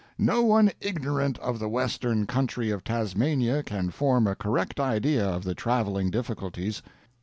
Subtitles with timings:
[0.17, 5.43] No one ignorant of the western country of Tasmania can form a correct idea of
[5.43, 6.81] the traveling difficulties.